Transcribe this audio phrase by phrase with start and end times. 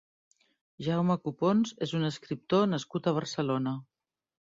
[0.87, 3.81] Jaume Copons és un escriptor nascut a Barcelona.